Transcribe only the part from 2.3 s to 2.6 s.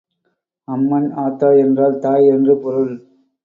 என்று